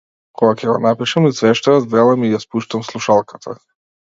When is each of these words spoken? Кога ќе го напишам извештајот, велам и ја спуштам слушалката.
Кога 0.41 0.53
ќе 0.61 0.69
го 0.69 0.77
напишам 0.85 1.27
извештајот, 1.31 1.85
велам 1.93 2.27
и 2.29 2.33
ја 2.33 2.41
спуштам 2.47 2.89
слушалката. 2.89 3.57